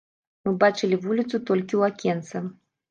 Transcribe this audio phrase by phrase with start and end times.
[0.47, 2.47] Мы бачылі вуліцу толькі ў акенца.